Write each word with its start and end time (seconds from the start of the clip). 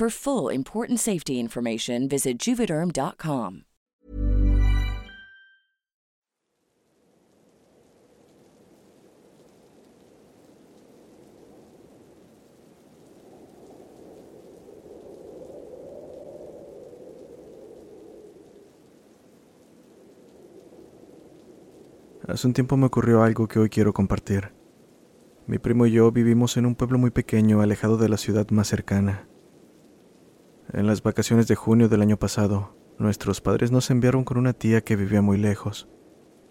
For 0.00 0.08
full 0.08 0.48
important 0.48 0.98
safety 0.98 1.38
information, 1.38 2.08
visit 2.08 2.38
juvederm.com. 2.38 3.64
Hace 22.26 22.46
un 22.46 22.54
tiempo 22.54 22.78
me 22.78 22.86
ocurrió 22.86 23.22
algo 23.22 23.48
que 23.48 23.58
hoy 23.58 23.68
quiero 23.68 23.92
compartir. 23.92 24.54
Mi 25.46 25.58
primo 25.58 25.84
y 25.84 25.92
yo 25.92 26.10
vivimos 26.10 26.56
en 26.56 26.64
un 26.64 26.74
pueblo 26.74 26.96
muy 26.96 27.10
pequeño 27.10 27.60
alejado 27.60 27.98
de 27.98 28.08
la 28.08 28.16
ciudad 28.16 28.48
más 28.48 28.66
cercana. 28.66 29.29
En 30.72 30.86
las 30.86 31.02
vacaciones 31.02 31.48
de 31.48 31.56
junio 31.56 31.88
del 31.88 32.00
año 32.00 32.16
pasado, 32.16 32.76
nuestros 32.96 33.40
padres 33.40 33.72
nos 33.72 33.90
enviaron 33.90 34.22
con 34.22 34.38
una 34.38 34.52
tía 34.52 34.82
que 34.82 34.94
vivía 34.94 35.20
muy 35.20 35.36
lejos, 35.36 35.88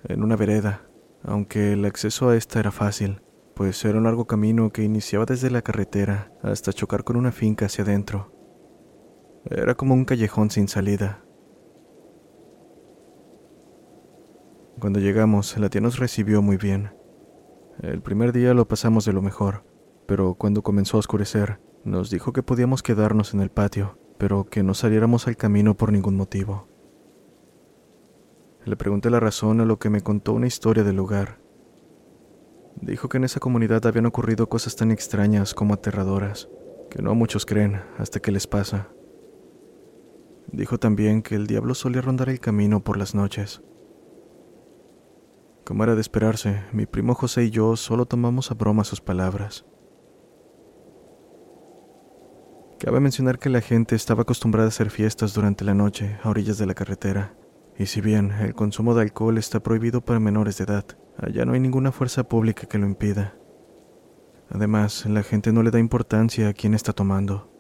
en 0.04 0.24
una 0.24 0.36
vereda, 0.36 0.90
aunque 1.24 1.72
el 1.72 1.86
acceso 1.86 2.28
a 2.28 2.36
esta 2.36 2.60
era 2.60 2.72
fácil, 2.72 3.22
pues 3.56 3.84
era 3.86 3.98
un 3.98 4.04
largo 4.04 4.28
camino 4.28 4.72
que 4.72 4.84
iniciaba 4.84 5.26
desde 5.26 5.50
la 5.50 5.62
carretera 5.62 6.34
hasta 6.44 6.74
chocar 6.74 7.06
con 7.06 7.16
una 7.16 7.32
finca 7.32 7.68
hacia 7.68 7.86
adentro. 7.86 8.34
Era 9.46 9.76
como 9.76 9.94
un 9.94 10.04
callejón 10.04 10.50
sin 10.50 10.68
salida. 10.68 11.24
Cuando 14.80 15.00
llegamos, 15.00 15.58
la 15.58 15.70
tía 15.70 15.82
nos 15.82 15.98
recibió 15.98 16.42
muy 16.42 16.58
bien. 16.58 16.92
El 17.82 18.02
primer 18.02 18.34
día 18.34 18.54
lo 18.54 18.68
pasamos 18.68 19.06
de 19.06 19.14
lo 19.14 19.22
mejor, 19.22 19.64
pero 20.08 20.36
cuando 20.36 20.62
comenzó 20.62 20.98
a 20.98 21.00
oscurecer, 21.00 21.62
nos 21.86 22.10
dijo 22.10 22.34
que 22.34 22.44
podíamos 22.44 22.84
quedarnos 22.84 23.34
en 23.34 23.40
el 23.40 23.50
patio, 23.50 23.99
pero 24.20 24.50
que 24.50 24.64
no 24.64 24.74
saliéramos 24.74 25.28
al 25.28 25.38
camino 25.38 25.76
por 25.76 25.94
ningún 25.94 26.18
motivo. 26.18 26.68
Le 28.66 28.76
pregunté 28.76 29.10
la 29.10 29.22
razón 29.22 29.62
a 29.62 29.66
lo 29.66 29.80
que 29.80 29.90
me 29.90 30.02
contó 30.02 30.34
una 30.34 30.46
historia 30.46 30.84
del 30.84 30.98
lugar. 30.98 31.40
Dijo 32.82 33.08
que 33.08 33.16
en 33.16 33.24
esa 33.24 33.40
comunidad 33.40 33.86
habían 33.88 34.06
ocurrido 34.06 34.50
cosas 34.50 34.76
tan 34.76 34.92
extrañas 34.92 35.54
como 35.54 35.74
aterradoras, 35.74 36.50
que 36.92 37.02
no 37.02 37.16
muchos 37.16 37.46
creen 37.46 37.82
hasta 37.98 38.20
que 38.20 38.34
les 38.34 38.46
pasa. 38.46 38.90
Dijo 40.52 40.78
también 40.78 41.22
que 41.22 41.36
el 41.36 41.48
diablo 41.48 41.74
solía 41.74 42.02
rondar 42.02 42.28
el 42.28 42.42
camino 42.42 42.84
por 42.84 42.98
las 42.98 43.16
noches. 43.16 43.62
Como 45.64 45.84
era 45.86 45.96
de 45.96 46.02
esperarse, 46.02 46.64
mi 46.74 46.86
primo 46.86 47.16
José 47.16 47.46
y 47.46 47.52
yo 47.52 47.78
solo 47.78 48.06
tomamos 48.06 48.52
a 48.52 48.56
broma 48.56 48.84
sus 48.84 49.00
palabras. 49.00 49.66
Cabe 52.80 53.02
mencionar 53.02 53.40
que 53.40 53.50
la 53.50 53.60
gente 53.60 53.94
estaba 53.94 54.22
acostumbrada 54.22 54.68
a 54.68 54.70
hacer 54.70 54.90
fiestas 54.90 55.34
durante 55.34 55.66
la 55.66 55.74
noche 55.74 56.18
a 56.24 56.30
orillas 56.30 56.58
de 56.58 56.66
la 56.66 56.74
carretera, 56.74 57.36
y 57.78 57.88
si 57.88 58.00
bien 58.00 58.32
el 58.32 58.56
consumo 58.56 58.96
de 58.96 59.02
alcohol 59.02 59.38
está 59.38 59.62
prohibido 59.62 60.00
para 60.00 60.22
menores 60.22 60.58
de 60.58 60.64
edad, 60.64 60.86
allá 61.18 61.44
no 61.44 61.52
hay 61.52 61.60
ninguna 61.60 61.92
fuerza 61.92 62.24
pública 62.30 62.68
que 62.68 62.78
lo 62.78 62.86
impida. 62.86 63.36
Además, 64.50 65.06
la 65.08 65.24
gente 65.24 65.52
no 65.52 65.62
le 65.62 65.72
da 65.72 65.80
importancia 65.80 66.48
a 66.48 66.54
quién 66.54 66.74
está 66.74 66.94
tomando. 66.94 67.52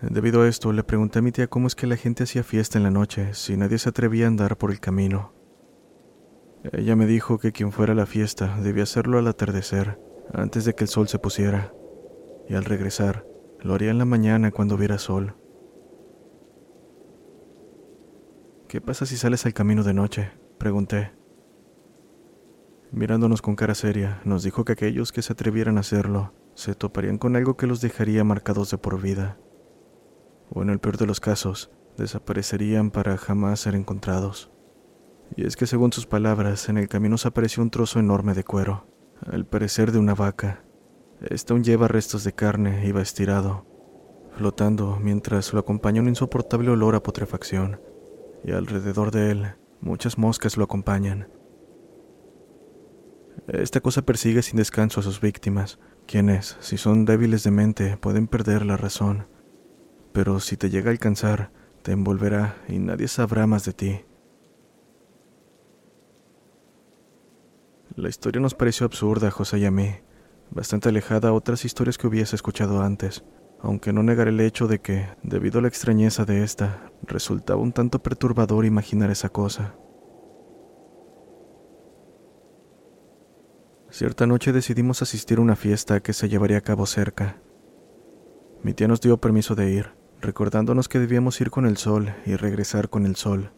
Debido 0.00 0.42
a 0.42 0.48
esto, 0.48 0.72
le 0.72 0.84
pregunté 0.84 1.18
a 1.18 1.22
mi 1.22 1.32
tía 1.32 1.48
cómo 1.48 1.66
es 1.66 1.74
que 1.74 1.88
la 1.88 1.96
gente 1.96 2.22
hacía 2.22 2.44
fiesta 2.44 2.78
en 2.78 2.84
la 2.84 2.92
noche 2.92 3.34
si 3.34 3.56
nadie 3.56 3.78
se 3.78 3.88
atrevía 3.88 4.26
a 4.26 4.28
andar 4.28 4.56
por 4.56 4.70
el 4.70 4.78
camino. 4.78 5.32
Ella 6.70 6.94
me 6.94 7.06
dijo 7.06 7.38
que 7.38 7.50
quien 7.50 7.72
fuera 7.72 7.92
a 7.92 7.96
la 7.96 8.06
fiesta 8.06 8.60
debía 8.62 8.84
hacerlo 8.84 9.18
al 9.18 9.26
atardecer, 9.26 9.98
antes 10.32 10.64
de 10.64 10.76
que 10.76 10.84
el 10.84 10.88
sol 10.88 11.08
se 11.08 11.18
pusiera, 11.18 11.74
y 12.48 12.54
al 12.54 12.64
regresar 12.64 13.31
lo 13.62 13.74
haría 13.74 13.90
en 13.90 13.98
la 13.98 14.04
mañana 14.04 14.50
cuando 14.50 14.74
hubiera 14.74 14.98
sol. 14.98 15.36
¿Qué 18.68 18.80
pasa 18.80 19.06
si 19.06 19.16
sales 19.16 19.46
al 19.46 19.54
camino 19.54 19.82
de 19.82 19.94
noche? 19.94 20.32
pregunté. 20.58 21.12
Mirándonos 22.90 23.40
con 23.40 23.56
cara 23.56 23.74
seria, 23.74 24.20
nos 24.24 24.42
dijo 24.42 24.64
que 24.64 24.72
aquellos 24.72 25.12
que 25.12 25.22
se 25.22 25.32
atrevieran 25.32 25.76
a 25.76 25.80
hacerlo 25.80 26.34
se 26.54 26.74
toparían 26.74 27.18
con 27.18 27.36
algo 27.36 27.56
que 27.56 27.66
los 27.66 27.80
dejaría 27.80 28.24
marcados 28.24 28.70
de 28.70 28.78
por 28.78 29.00
vida. 29.00 29.38
O 30.50 30.62
en 30.62 30.70
el 30.70 30.78
peor 30.78 30.98
de 30.98 31.06
los 31.06 31.20
casos, 31.20 31.70
desaparecerían 31.96 32.90
para 32.90 33.16
jamás 33.16 33.60
ser 33.60 33.74
encontrados. 33.74 34.50
Y 35.36 35.46
es 35.46 35.56
que 35.56 35.66
según 35.66 35.92
sus 35.92 36.06
palabras, 36.06 36.68
en 36.68 36.76
el 36.76 36.88
camino 36.88 37.16
se 37.16 37.28
apareció 37.28 37.62
un 37.62 37.70
trozo 37.70 37.98
enorme 38.00 38.34
de 38.34 38.44
cuero, 38.44 38.86
al 39.26 39.46
parecer 39.46 39.92
de 39.92 39.98
una 39.98 40.14
vaca. 40.14 40.64
Este 41.30 41.52
aún 41.52 41.62
lleva 41.62 41.88
restos 41.88 42.24
de 42.24 42.32
carne 42.32 42.86
y 42.86 42.92
va 42.92 43.00
estirado, 43.00 43.64
flotando 44.36 44.98
mientras 45.00 45.52
lo 45.52 45.60
acompaña 45.60 46.00
un 46.00 46.08
insoportable 46.08 46.70
olor 46.70 46.96
a 46.96 47.02
putrefacción, 47.02 47.80
y 48.44 48.52
alrededor 48.52 49.12
de 49.12 49.30
él 49.30 49.54
muchas 49.80 50.18
moscas 50.18 50.56
lo 50.56 50.64
acompañan. 50.64 51.28
Esta 53.46 53.80
cosa 53.80 54.02
persigue 54.02 54.42
sin 54.42 54.56
descanso 54.56 55.00
a 55.00 55.02
sus 55.02 55.20
víctimas, 55.20 55.78
quienes, 56.06 56.56
si 56.60 56.76
son 56.76 57.04
débiles 57.04 57.44
de 57.44 57.50
mente, 57.50 57.96
pueden 57.96 58.26
perder 58.26 58.64
la 58.66 58.76
razón. 58.76 59.26
Pero 60.12 60.40
si 60.40 60.56
te 60.56 60.70
llega 60.70 60.90
a 60.90 60.92
alcanzar, 60.92 61.50
te 61.82 61.92
envolverá 61.92 62.56
y 62.68 62.78
nadie 62.78 63.08
sabrá 63.08 63.46
más 63.46 63.64
de 63.64 63.72
ti. 63.72 64.04
La 67.96 68.08
historia 68.08 68.40
nos 68.40 68.54
pareció 68.54 68.86
absurda 68.86 69.30
José 69.30 69.58
y 69.58 69.64
a 69.64 69.70
mí, 69.70 69.90
bastante 70.54 70.90
alejada 70.90 71.30
a 71.30 71.32
otras 71.32 71.64
historias 71.64 71.98
que 71.98 72.06
hubiese 72.06 72.36
escuchado 72.36 72.82
antes, 72.82 73.24
aunque 73.60 73.92
no 73.92 74.02
negaré 74.02 74.30
el 74.30 74.40
hecho 74.40 74.68
de 74.68 74.80
que, 74.80 75.08
debido 75.22 75.58
a 75.58 75.62
la 75.62 75.68
extrañeza 75.68 76.24
de 76.24 76.44
esta, 76.44 76.90
resultaba 77.02 77.60
un 77.60 77.72
tanto 77.72 78.02
perturbador 78.02 78.64
imaginar 78.64 79.10
esa 79.10 79.28
cosa. 79.28 79.76
Cierta 83.90 84.26
noche 84.26 84.52
decidimos 84.52 85.02
asistir 85.02 85.38
a 85.38 85.42
una 85.42 85.56
fiesta 85.56 86.00
que 86.00 86.12
se 86.12 86.28
llevaría 86.28 86.58
a 86.58 86.62
cabo 86.62 86.86
cerca. 86.86 87.42
Mi 88.62 88.72
tía 88.74 88.88
nos 88.88 89.00
dio 89.00 89.18
permiso 89.18 89.54
de 89.54 89.70
ir, 89.70 89.90
recordándonos 90.20 90.88
que 90.88 90.98
debíamos 90.98 91.40
ir 91.40 91.50
con 91.50 91.66
el 91.66 91.76
sol 91.76 92.14
y 92.24 92.36
regresar 92.36 92.88
con 92.88 93.04
el 93.06 93.16
sol. 93.16 93.52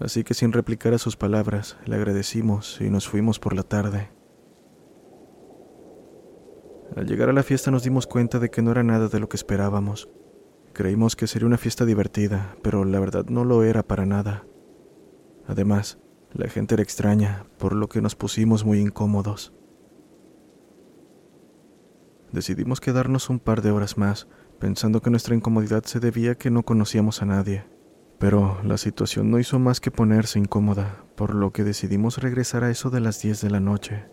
Así 0.00 0.24
que 0.24 0.34
sin 0.34 0.52
replicar 0.52 0.92
a 0.92 0.98
sus 0.98 1.16
palabras, 1.16 1.76
le 1.84 1.94
agradecimos 1.94 2.80
y 2.80 2.90
nos 2.90 3.08
fuimos 3.08 3.38
por 3.38 3.54
la 3.54 3.62
tarde. 3.62 4.10
Al 6.96 7.06
llegar 7.06 7.28
a 7.28 7.32
la 7.32 7.42
fiesta 7.42 7.70
nos 7.70 7.82
dimos 7.82 8.06
cuenta 8.06 8.38
de 8.38 8.50
que 8.50 8.62
no 8.62 8.70
era 8.70 8.82
nada 8.82 9.08
de 9.08 9.20
lo 9.20 9.28
que 9.28 9.36
esperábamos. 9.36 10.08
Creímos 10.72 11.16
que 11.16 11.26
sería 11.26 11.46
una 11.46 11.58
fiesta 11.58 11.84
divertida, 11.84 12.56
pero 12.62 12.84
la 12.84 13.00
verdad 13.00 13.26
no 13.28 13.44
lo 13.44 13.62
era 13.62 13.82
para 13.82 14.06
nada. 14.06 14.44
Además, 15.46 15.98
la 16.32 16.48
gente 16.48 16.74
era 16.74 16.82
extraña, 16.82 17.46
por 17.58 17.74
lo 17.74 17.88
que 17.88 18.00
nos 18.00 18.16
pusimos 18.16 18.64
muy 18.64 18.80
incómodos. 18.80 19.52
Decidimos 22.32 22.80
quedarnos 22.80 23.30
un 23.30 23.38
par 23.38 23.62
de 23.62 23.70
horas 23.70 23.96
más, 23.96 24.26
pensando 24.58 25.00
que 25.00 25.10
nuestra 25.10 25.36
incomodidad 25.36 25.84
se 25.84 26.00
debía 26.00 26.32
a 26.32 26.34
que 26.34 26.50
no 26.50 26.64
conocíamos 26.64 27.22
a 27.22 27.26
nadie. 27.26 27.64
Pero 28.18 28.58
la 28.64 28.78
situación 28.78 29.30
no 29.30 29.38
hizo 29.38 29.58
más 29.58 29.80
que 29.80 29.90
ponerse 29.90 30.38
incómoda, 30.38 31.04
por 31.14 31.34
lo 31.34 31.52
que 31.52 31.62
decidimos 31.62 32.18
regresar 32.18 32.64
a 32.64 32.70
eso 32.70 32.90
de 32.90 33.00
las 33.00 33.20
10 33.22 33.40
de 33.40 33.50
la 33.50 33.60
noche. 33.60 34.06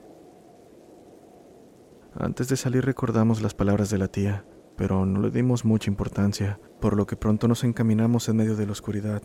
Antes 2.14 2.50
de 2.50 2.58
salir 2.58 2.84
recordamos 2.84 3.42
las 3.42 3.54
palabras 3.54 3.90
de 3.90 3.98
la 3.98 4.10
tía, 4.10 4.46
pero 4.76 5.06
no 5.06 5.22
le 5.22 5.32
dimos 5.32 5.64
mucha 5.64 5.90
importancia, 5.90 6.60
por 6.82 6.98
lo 6.98 7.06
que 7.06 7.16
pronto 7.16 7.48
nos 7.48 7.64
encaminamos 7.64 8.28
en 8.28 8.36
medio 8.36 8.56
de 8.58 8.66
la 8.66 8.74
oscuridad, 8.74 9.22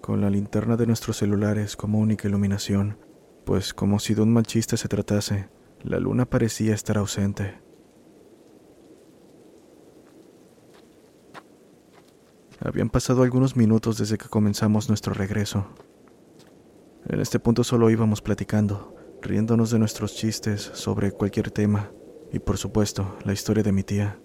con 0.00 0.20
la 0.20 0.30
linterna 0.30 0.76
de 0.76 0.86
nuestros 0.86 1.16
celulares 1.16 1.76
como 1.76 1.98
única 1.98 2.28
iluminación, 2.28 2.96
pues 3.44 3.74
como 3.74 3.98
si 3.98 4.14
de 4.14 4.22
un 4.22 4.32
mal 4.32 4.46
chiste 4.46 4.76
se 4.76 4.86
tratase, 4.86 5.48
la 5.82 5.98
luna 5.98 6.26
parecía 6.26 6.74
estar 6.74 6.96
ausente. 6.96 7.60
Habían 12.60 12.90
pasado 12.90 13.22
algunos 13.22 13.56
minutos 13.56 13.98
desde 13.98 14.18
que 14.18 14.28
comenzamos 14.28 14.88
nuestro 14.88 15.12
regreso. 15.12 15.66
En 17.08 17.20
este 17.20 17.40
punto 17.40 17.64
solo 17.64 17.90
íbamos 17.90 18.22
platicando, 18.22 18.94
riéndonos 19.22 19.70
de 19.70 19.78
nuestros 19.78 20.14
chistes 20.14 20.70
sobre 20.74 21.10
cualquier 21.12 21.50
tema, 21.50 21.90
y 22.32 22.38
por 22.38 22.58
supuesto, 22.58 23.16
la 23.24 23.32
historia 23.32 23.62
de 23.62 23.72
mi 23.72 23.82
tía. 23.82 24.18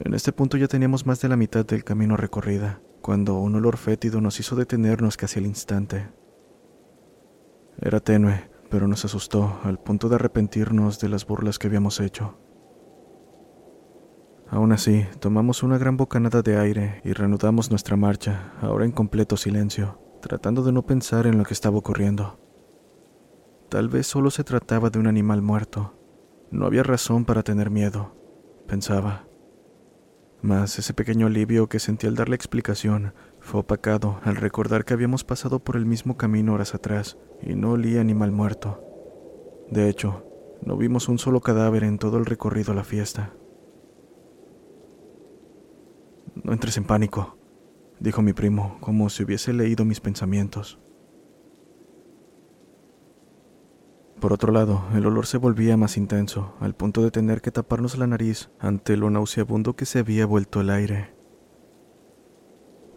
En 0.00 0.14
este 0.14 0.32
punto 0.32 0.56
ya 0.56 0.68
teníamos 0.68 1.06
más 1.06 1.20
de 1.20 1.28
la 1.28 1.36
mitad 1.36 1.66
del 1.66 1.84
camino 1.84 2.16
recorrida, 2.16 2.80
cuando 3.00 3.38
un 3.38 3.54
olor 3.56 3.76
fétido 3.76 4.20
nos 4.20 4.38
hizo 4.38 4.54
detenernos 4.54 5.16
casi 5.16 5.38
al 5.38 5.46
instante. 5.46 6.08
Era 7.80 8.00
tenue, 8.00 8.50
pero 8.70 8.86
nos 8.86 9.04
asustó 9.04 9.58
al 9.64 9.78
punto 9.78 10.08
de 10.08 10.16
arrepentirnos 10.16 11.00
de 11.00 11.08
las 11.08 11.26
burlas 11.26 11.58
que 11.58 11.68
habíamos 11.68 12.00
hecho. 12.00 12.38
Aún 14.50 14.72
así, 14.72 15.06
tomamos 15.20 15.62
una 15.62 15.78
gran 15.78 15.96
bocanada 15.96 16.42
de 16.42 16.58
aire 16.58 17.00
y 17.04 17.12
reanudamos 17.12 17.70
nuestra 17.70 17.96
marcha, 17.96 18.52
ahora 18.60 18.84
en 18.84 18.92
completo 18.92 19.36
silencio, 19.36 20.00
tratando 20.22 20.62
de 20.62 20.72
no 20.72 20.86
pensar 20.86 21.26
en 21.26 21.38
lo 21.38 21.44
que 21.44 21.54
estaba 21.54 21.76
ocurriendo. 21.76 22.47
Tal 23.68 23.88
vez 23.88 24.06
solo 24.06 24.30
se 24.30 24.44
trataba 24.44 24.88
de 24.88 24.98
un 24.98 25.06
animal 25.06 25.42
muerto. 25.42 25.92
No 26.50 26.64
había 26.64 26.82
razón 26.82 27.26
para 27.26 27.42
tener 27.42 27.68
miedo, 27.68 28.16
pensaba. 28.66 29.26
Mas 30.40 30.78
ese 30.78 30.94
pequeño 30.94 31.26
alivio 31.26 31.68
que 31.68 31.78
sentí 31.78 32.06
al 32.06 32.14
dar 32.14 32.30
la 32.30 32.34
explicación 32.34 33.12
fue 33.40 33.60
opacado 33.60 34.20
al 34.22 34.36
recordar 34.36 34.86
que 34.86 34.94
habíamos 34.94 35.22
pasado 35.22 35.58
por 35.58 35.76
el 35.76 35.84
mismo 35.84 36.16
camino 36.16 36.54
horas 36.54 36.74
atrás 36.74 37.18
y 37.42 37.56
no 37.56 37.72
olía 37.72 38.00
animal 38.00 38.32
muerto. 38.32 38.82
De 39.70 39.90
hecho, 39.90 40.24
no 40.64 40.78
vimos 40.78 41.08
un 41.08 41.18
solo 41.18 41.40
cadáver 41.40 41.84
en 41.84 41.98
todo 41.98 42.16
el 42.16 42.24
recorrido 42.24 42.72
a 42.72 42.76
la 42.76 42.84
fiesta. 42.84 43.34
No 46.34 46.54
entres 46.54 46.78
en 46.78 46.84
pánico, 46.84 47.36
dijo 48.00 48.22
mi 48.22 48.32
primo, 48.32 48.78
como 48.80 49.10
si 49.10 49.24
hubiese 49.24 49.52
leído 49.52 49.84
mis 49.84 50.00
pensamientos. 50.00 50.78
Por 54.20 54.32
otro 54.32 54.52
lado, 54.52 54.82
el 54.94 55.06
olor 55.06 55.26
se 55.26 55.38
volvía 55.38 55.76
más 55.76 55.96
intenso, 55.96 56.54
al 56.58 56.74
punto 56.74 57.02
de 57.04 57.12
tener 57.12 57.40
que 57.40 57.52
taparnos 57.52 57.96
la 57.96 58.08
nariz 58.08 58.50
ante 58.58 58.96
lo 58.96 59.10
nauseabundo 59.10 59.76
que 59.76 59.86
se 59.86 60.00
había 60.00 60.26
vuelto 60.26 60.60
el 60.60 60.70
aire. 60.70 61.14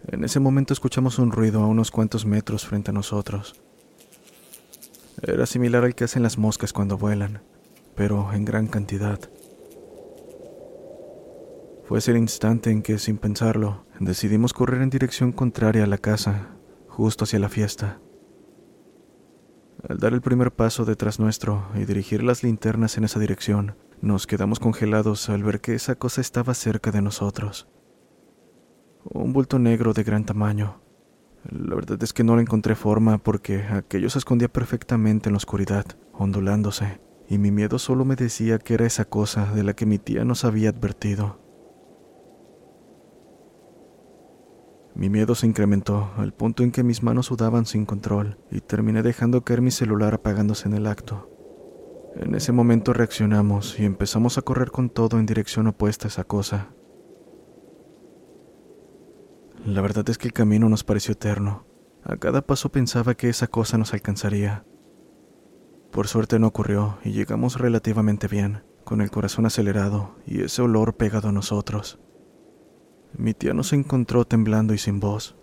En 0.07 0.23
ese 0.23 0.39
momento 0.39 0.73
escuchamos 0.73 1.19
un 1.19 1.31
ruido 1.31 1.61
a 1.61 1.67
unos 1.67 1.91
cuantos 1.91 2.25
metros 2.25 2.65
frente 2.65 2.89
a 2.89 2.93
nosotros. 2.93 3.61
Era 5.21 5.45
similar 5.45 5.83
al 5.83 5.93
que 5.93 6.05
hacen 6.05 6.23
las 6.23 6.39
moscas 6.39 6.73
cuando 6.73 6.97
vuelan, 6.97 7.43
pero 7.95 8.33
en 8.33 8.43
gran 8.43 8.65
cantidad. 8.65 9.19
Fue 11.83 11.99
ese 11.99 12.11
el 12.11 12.17
instante 12.17 12.71
en 12.71 12.81
que, 12.81 12.97
sin 12.97 13.19
pensarlo, 13.19 13.85
decidimos 13.99 14.53
correr 14.53 14.81
en 14.81 14.89
dirección 14.89 15.31
contraria 15.31 15.83
a 15.83 15.87
la 15.87 15.99
casa, 15.99 16.55
justo 16.87 17.25
hacia 17.25 17.37
la 17.37 17.49
fiesta. 17.49 17.99
Al 19.87 19.97
dar 19.97 20.13
el 20.13 20.21
primer 20.21 20.51
paso 20.51 20.85
detrás 20.85 21.19
nuestro 21.19 21.65
y 21.75 21.85
dirigir 21.85 22.21
las 22.21 22.43
linternas 22.43 22.97
en 22.97 23.03
esa 23.03 23.19
dirección, 23.19 23.75
nos 23.99 24.27
quedamos 24.27 24.59
congelados 24.59 25.29
al 25.29 25.43
ver 25.43 25.59
que 25.59 25.73
esa 25.73 25.95
cosa 25.95 26.21
estaba 26.21 26.53
cerca 26.53 26.91
de 26.91 27.01
nosotros. 27.01 27.67
Un 29.03 29.33
bulto 29.33 29.57
negro 29.57 29.93
de 29.93 30.03
gran 30.03 30.25
tamaño. 30.25 30.81
La 31.49 31.73
verdad 31.73 32.01
es 32.03 32.13
que 32.13 32.23
no 32.23 32.35
le 32.35 32.43
encontré 32.43 32.75
forma 32.75 33.17
porque 33.17 33.63
aquello 33.63 34.11
se 34.11 34.19
escondía 34.19 34.47
perfectamente 34.47 35.29
en 35.29 35.33
la 35.33 35.37
oscuridad, 35.37 35.85
ondulándose, 36.13 37.01
y 37.27 37.39
mi 37.39 37.49
miedo 37.49 37.79
solo 37.79 38.05
me 38.05 38.15
decía 38.15 38.59
que 38.59 38.75
era 38.75 38.85
esa 38.85 39.05
cosa 39.05 39.51
de 39.51 39.63
la 39.63 39.73
que 39.73 39.87
mi 39.87 39.97
tía 39.97 40.23
nos 40.23 40.45
había 40.45 40.69
advertido. 40.69 41.40
Mi 44.95 45.09
miedo 45.09 45.35
se 45.35 45.47
incrementó 45.47 46.11
al 46.17 46.33
punto 46.33 46.63
en 46.63 46.71
que 46.71 46.83
mis 46.83 47.01
manos 47.01 47.27
sudaban 47.27 47.65
sin 47.65 47.85
control 47.85 48.37
y 48.51 48.61
terminé 48.61 49.03
dejando 49.03 49.43
caer 49.43 49.61
mi 49.61 49.71
celular 49.71 50.13
apagándose 50.13 50.67
en 50.67 50.73
el 50.73 50.87
acto. 50.87 51.29
En 52.15 52.35
ese 52.35 52.51
momento 52.51 52.91
reaccionamos 52.93 53.79
y 53.79 53.85
empezamos 53.85 54.37
a 54.37 54.41
correr 54.41 54.71
con 54.71 54.89
todo 54.89 55.17
en 55.17 55.25
dirección 55.25 55.67
opuesta 55.67 56.07
a 56.07 56.09
esa 56.09 56.25
cosa. 56.25 56.73
La 59.65 59.81
verdad 59.81 60.09
es 60.09 60.17
que 60.17 60.27
el 60.27 60.33
camino 60.33 60.67
nos 60.67 60.83
pareció 60.83 61.13
eterno. 61.13 61.65
A 62.03 62.17
cada 62.17 62.41
paso 62.41 62.71
pensaba 62.71 63.13
que 63.13 63.29
esa 63.29 63.47
cosa 63.47 63.77
nos 63.77 63.93
alcanzaría. 63.93 64.65
Por 65.91 66.07
suerte 66.07 66.39
no 66.39 66.47
ocurrió 66.47 66.97
y 67.03 67.11
llegamos 67.11 67.59
relativamente 67.59 68.27
bien, 68.27 68.63
con 68.83 69.01
el 69.01 69.11
corazón 69.11 69.45
acelerado 69.45 70.15
y 70.25 70.41
ese 70.41 70.61
olor 70.61 70.95
pegado 70.95 71.29
a 71.29 71.31
nosotros. 71.31 71.99
Mi 73.17 73.33
tía 73.33 73.53
nos 73.53 73.73
encontró 73.73 74.25
temblando 74.25 74.73
y 74.73 74.77
sin 74.77 74.99
voz. 74.99 75.35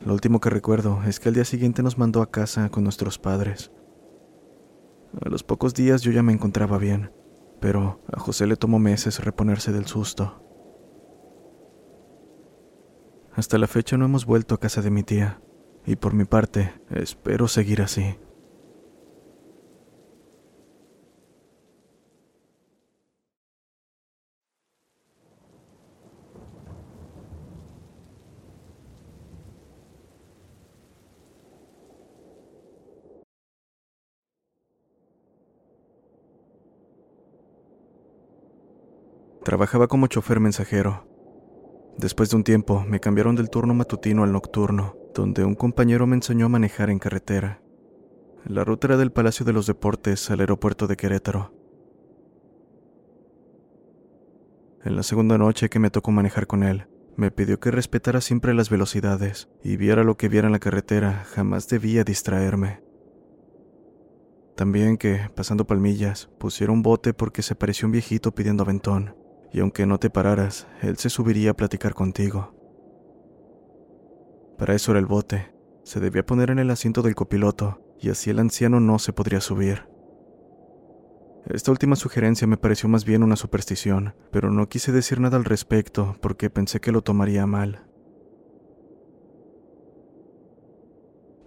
Lo 0.00 0.14
último 0.14 0.40
que 0.40 0.48
recuerdo 0.48 1.02
es 1.06 1.20
que 1.20 1.28
al 1.28 1.34
día 1.34 1.44
siguiente 1.44 1.82
nos 1.82 1.98
mandó 1.98 2.22
a 2.22 2.30
casa 2.30 2.70
con 2.70 2.84
nuestros 2.84 3.18
padres. 3.18 3.70
A 5.20 5.28
los 5.28 5.42
pocos 5.42 5.74
días 5.74 6.02
yo 6.02 6.12
ya 6.12 6.22
me 6.22 6.32
encontraba 6.32 6.78
bien, 6.78 7.12
pero 7.60 8.00
a 8.10 8.18
José 8.18 8.46
le 8.46 8.56
tomó 8.56 8.78
meses 8.78 9.22
reponerse 9.22 9.72
del 9.72 9.86
susto. 9.86 10.42
Hasta 13.34 13.58
la 13.58 13.66
fecha 13.66 13.96
no 13.96 14.06
hemos 14.06 14.24
vuelto 14.24 14.54
a 14.54 14.60
casa 14.60 14.82
de 14.82 14.90
mi 14.90 15.02
tía, 15.02 15.42
y 15.84 15.96
por 15.96 16.14
mi 16.14 16.24
parte 16.24 16.72
espero 16.90 17.48
seguir 17.48 17.82
así. 17.82 18.16
Trabajaba 39.44 39.88
como 39.88 40.06
chofer 40.06 40.38
mensajero. 40.38 41.06
Después 41.96 42.28
de 42.30 42.36
un 42.36 42.44
tiempo 42.44 42.84
me 42.86 43.00
cambiaron 43.00 43.36
del 43.36 43.48
turno 43.48 43.72
matutino 43.72 44.22
al 44.22 44.32
nocturno, 44.32 44.96
donde 45.14 45.44
un 45.44 45.54
compañero 45.54 46.06
me 46.06 46.16
enseñó 46.16 46.46
a 46.46 46.50
manejar 46.50 46.90
en 46.90 46.98
carretera. 46.98 47.62
La 48.44 48.64
ruta 48.64 48.88
era 48.88 48.96
del 48.98 49.12
Palacio 49.12 49.46
de 49.46 49.52
los 49.54 49.66
Deportes 49.66 50.30
al 50.30 50.40
aeropuerto 50.40 50.86
de 50.86 50.96
Querétaro. 50.96 51.54
En 54.84 54.96
la 54.96 55.02
segunda 55.02 55.38
noche 55.38 55.68
que 55.68 55.78
me 55.78 55.90
tocó 55.90 56.10
manejar 56.10 56.46
con 56.46 56.62
él, 56.62 56.86
me 57.16 57.30
pidió 57.30 57.60
que 57.60 57.70
respetara 57.70 58.20
siempre 58.20 58.54
las 58.54 58.70
velocidades 58.70 59.48
y 59.62 59.76
viera 59.76 60.04
lo 60.04 60.16
que 60.16 60.28
viera 60.28 60.48
en 60.48 60.52
la 60.52 60.58
carretera, 60.58 61.24
jamás 61.26 61.68
debía 61.68 62.04
distraerme. 62.04 62.82
También 64.54 64.96
que, 64.98 65.30
pasando 65.34 65.66
palmillas, 65.66 66.30
pusiera 66.38 66.72
un 66.72 66.82
bote 66.82 67.14
porque 67.14 67.42
se 67.42 67.54
pareció 67.54 67.86
un 67.86 67.92
viejito 67.92 68.34
pidiendo 68.34 68.62
aventón, 68.62 69.14
y 69.52 69.60
aunque 69.60 69.86
no 69.86 69.98
te 69.98 70.10
pararas, 70.10 70.66
él 70.82 70.96
se 70.96 71.10
subiría 71.10 71.50
a 71.50 71.56
platicar 71.56 71.94
contigo. 71.94 72.54
Para 74.58 74.74
eso 74.74 74.92
era 74.92 75.00
el 75.00 75.06
bote, 75.06 75.52
se 75.84 76.00
debía 76.00 76.24
poner 76.24 76.50
en 76.50 76.58
el 76.58 76.70
asiento 76.70 77.02
del 77.02 77.14
copiloto, 77.14 77.80
y 77.98 78.10
así 78.10 78.30
el 78.30 78.38
anciano 78.38 78.80
no 78.80 78.98
se 78.98 79.12
podría 79.12 79.40
subir. 79.40 79.88
Esta 81.46 81.70
última 81.70 81.96
sugerencia 81.96 82.46
me 82.46 82.56
pareció 82.56 82.88
más 82.88 83.04
bien 83.04 83.22
una 83.22 83.36
superstición, 83.36 84.14
pero 84.30 84.50
no 84.50 84.68
quise 84.68 84.92
decir 84.92 85.20
nada 85.20 85.36
al 85.36 85.44
respecto 85.44 86.16
porque 86.20 86.50
pensé 86.50 86.80
que 86.80 86.92
lo 86.92 87.02
tomaría 87.02 87.46
mal. 87.46 87.86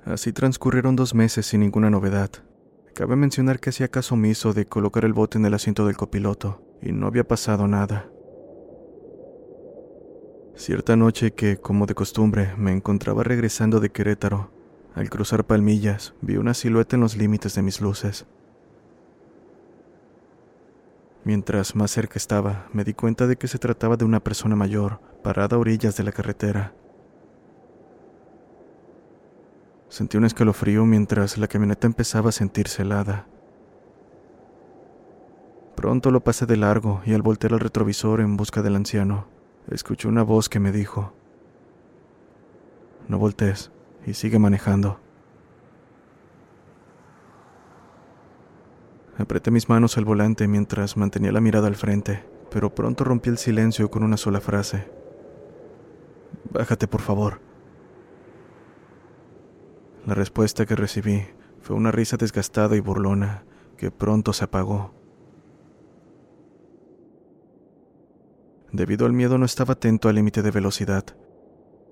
Así 0.03 0.33
transcurrieron 0.33 0.95
dos 0.95 1.13
meses 1.13 1.45
sin 1.45 1.61
ninguna 1.61 1.89
novedad. 1.89 2.29
Cabe 2.93 3.15
mencionar 3.15 3.59
que 3.59 3.69
hacía 3.69 3.87
caso 3.87 4.15
omiso 4.15 4.53
de 4.53 4.65
colocar 4.65 5.05
el 5.05 5.13
bote 5.13 5.37
en 5.37 5.45
el 5.45 5.53
asiento 5.53 5.85
del 5.85 5.95
copiloto, 5.95 6.62
y 6.83 6.91
no 6.91 7.07
había 7.07 7.27
pasado 7.27 7.67
nada. 7.67 8.09
Cierta 10.55 10.95
noche 10.95 11.31
que, 11.31 11.57
como 11.57 11.85
de 11.85 11.95
costumbre, 11.95 12.53
me 12.57 12.71
encontraba 12.71 13.23
regresando 13.23 13.79
de 13.79 13.89
Querétaro, 13.89 14.51
al 14.93 15.09
cruzar 15.09 15.45
palmillas, 15.45 16.13
vi 16.21 16.37
una 16.37 16.53
silueta 16.53 16.95
en 16.95 17.01
los 17.01 17.17
límites 17.17 17.55
de 17.55 17.63
mis 17.63 17.81
luces. 17.81 18.27
Mientras 21.23 21.75
más 21.75 21.89
cerca 21.89 22.15
estaba, 22.17 22.67
me 22.73 22.83
di 22.83 22.93
cuenta 22.93 23.25
de 23.25 23.37
que 23.37 23.47
se 23.47 23.57
trataba 23.57 23.95
de 23.95 24.05
una 24.05 24.19
persona 24.19 24.55
mayor, 24.55 24.99
parada 25.23 25.55
a 25.55 25.59
orillas 25.59 25.97
de 25.97 26.03
la 26.03 26.11
carretera. 26.11 26.73
Sentí 29.89 30.17
un 30.17 30.25
escalofrío 30.25 30.85
mientras 30.85 31.37
la 31.37 31.47
camioneta 31.47 31.87
empezaba 31.87 32.29
a 32.29 32.33
sentirse 32.33 32.83
helada. 32.83 33.27
Pronto 35.75 36.11
lo 36.11 36.23
pasé 36.23 36.45
de 36.45 36.57
largo 36.57 37.01
y 37.05 37.13
al 37.13 37.21
voltear 37.21 37.53
al 37.53 37.59
retrovisor 37.59 38.21
en 38.21 38.37
busca 38.37 38.61
del 38.61 38.75
anciano, 38.75 39.27
escuché 39.69 40.07
una 40.07 40.23
voz 40.23 40.49
que 40.49 40.59
me 40.59 40.71
dijo, 40.71 41.13
No 43.07 43.17
voltees 43.17 43.71
y 44.05 44.13
sigue 44.13 44.39
manejando. 44.39 44.99
Apreté 49.17 49.51
mis 49.51 49.69
manos 49.69 49.97
al 49.97 50.05
volante 50.05 50.47
mientras 50.47 50.97
mantenía 50.97 51.31
la 51.31 51.41
mirada 51.41 51.67
al 51.67 51.75
frente, 51.75 52.23
pero 52.49 52.73
pronto 52.73 53.03
rompí 53.03 53.29
el 53.29 53.37
silencio 53.37 53.89
con 53.89 54.03
una 54.03 54.17
sola 54.17 54.41
frase. 54.41 54.89
Bájate, 56.51 56.87
por 56.87 57.01
favor. 57.01 57.39
La 60.05 60.13
respuesta 60.13 60.65
que 60.65 60.75
recibí 60.75 61.25
fue 61.61 61.75
una 61.75 61.91
risa 61.91 62.17
desgastada 62.17 62.75
y 62.75 62.79
burlona 62.79 63.45
que 63.77 63.91
pronto 63.91 64.33
se 64.33 64.43
apagó. 64.43 65.02
Debido 68.73 69.05
al 69.05 69.13
miedo 69.13 69.37
no 69.37 69.45
estaba 69.45 69.73
atento 69.73 70.09
al 70.09 70.15
límite 70.15 70.41
de 70.41 70.49
velocidad. 70.49 71.05